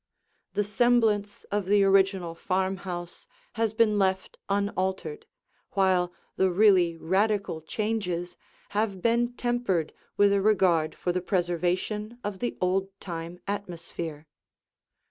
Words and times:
The 0.55 0.63
semblance 0.63 1.43
of 1.51 1.67
the 1.67 1.83
original 1.83 2.33
farmhouse 2.33 3.27
has 3.53 3.71
been 3.71 3.99
left 3.99 4.35
unaltered, 4.49 5.27
while 5.73 6.11
the 6.37 6.49
really 6.49 6.97
radical 6.97 7.61
changes 7.61 8.35
have 8.69 9.03
been 9.03 9.33
tempered 9.35 9.93
with 10.17 10.33
a 10.33 10.41
regard 10.41 10.95
for 10.95 11.11
the 11.11 11.21
preservation 11.21 12.17
of 12.23 12.39
the 12.39 12.57
old 12.59 12.89
time 12.99 13.41
atmosphere. 13.47 14.25